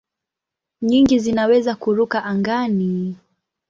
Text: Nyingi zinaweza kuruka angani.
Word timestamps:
Nyingi 0.81 1.19
zinaweza 1.19 1.75
kuruka 1.75 2.23
angani. 2.23 3.15